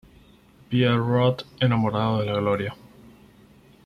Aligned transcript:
Pierrot 0.67 1.45
enamorado 1.61 2.21
de 2.21 2.25
la 2.25 2.39
Gloria. 2.39 2.75